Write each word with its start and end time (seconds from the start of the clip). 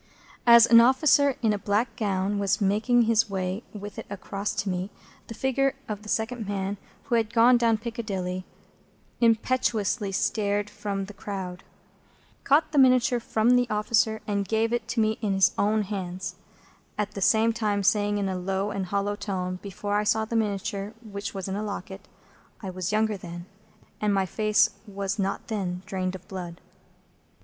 As 0.47 0.65
an 0.65 0.81
officer 0.81 1.35
in 1.43 1.53
a 1.53 1.59
black 1.59 1.95
gown 1.95 2.39
was 2.39 2.59
making 2.59 3.03
his 3.03 3.29
way 3.29 3.61
with 3.71 3.99
it 3.99 4.07
across 4.09 4.51
to 4.55 4.67
me, 4.67 4.89
the 5.27 5.35
figure 5.35 5.75
of 5.87 6.01
the 6.01 6.09
second 6.09 6.47
man 6.47 6.77
who 7.03 7.13
had 7.13 7.31
gone 7.35 7.55
down 7.55 7.77
Piccadilly 7.77 8.43
impetuously 9.19 10.11
started 10.11 10.71
from 10.71 11.05
the 11.05 11.13
crowd, 11.13 11.63
caught 12.43 12.71
the 12.71 12.79
miniature 12.79 13.19
from 13.19 13.51
the 13.51 13.69
officer, 13.69 14.21
and 14.25 14.47
gave 14.47 14.73
it 14.73 14.87
to 14.87 14.99
me 14.99 15.19
with 15.21 15.33
his 15.35 15.51
own 15.55 15.83
hands, 15.83 16.33
at 16.97 17.11
the 17.11 17.21
same 17.21 17.53
time 17.53 17.83
saying, 17.83 18.17
in 18.17 18.27
a 18.27 18.35
low 18.35 18.71
and 18.71 18.87
hollow 18.87 19.15
tone,—before 19.15 19.95
I 19.95 20.03
saw 20.03 20.25
the 20.25 20.35
miniature, 20.35 20.95
which 21.03 21.35
was 21.35 21.47
in 21.47 21.55
a 21.55 21.61
locket,—"I 21.61 22.71
was 22.71 22.91
younger 22.91 23.17
then, 23.17 23.45
and 24.01 24.11
my 24.15 24.25
face 24.25 24.71
was 24.87 25.19
not 25.19 25.45
then 25.47 25.83
drained 25.85 26.15
of 26.15 26.27
blood." 26.27 26.59